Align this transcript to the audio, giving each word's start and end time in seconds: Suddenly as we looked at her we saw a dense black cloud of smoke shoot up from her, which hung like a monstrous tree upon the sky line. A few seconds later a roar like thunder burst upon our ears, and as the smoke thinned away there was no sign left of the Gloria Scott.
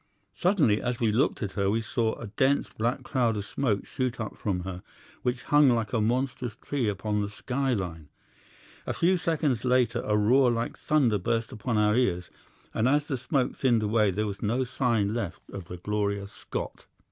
Suddenly 0.33 0.81
as 0.81 0.99
we 0.99 1.11
looked 1.11 1.43
at 1.43 1.51
her 1.51 1.69
we 1.69 1.79
saw 1.81 2.15
a 2.15 2.25
dense 2.25 2.71
black 2.71 3.03
cloud 3.03 3.37
of 3.37 3.45
smoke 3.45 3.85
shoot 3.85 4.19
up 4.19 4.35
from 4.35 4.61
her, 4.61 4.81
which 5.21 5.43
hung 5.43 5.69
like 5.69 5.93
a 5.93 6.01
monstrous 6.01 6.55
tree 6.55 6.87
upon 6.89 7.21
the 7.21 7.29
sky 7.29 7.73
line. 7.75 8.09
A 8.87 8.93
few 8.95 9.15
seconds 9.15 9.63
later 9.63 10.01
a 10.01 10.17
roar 10.17 10.49
like 10.49 10.75
thunder 10.75 11.19
burst 11.19 11.51
upon 11.51 11.77
our 11.77 11.95
ears, 11.95 12.31
and 12.73 12.87
as 12.89 13.07
the 13.07 13.15
smoke 13.15 13.55
thinned 13.55 13.83
away 13.83 14.09
there 14.09 14.25
was 14.25 14.41
no 14.41 14.63
sign 14.63 15.13
left 15.13 15.47
of 15.51 15.65
the 15.65 15.77
Gloria 15.77 16.27
Scott. 16.27 16.87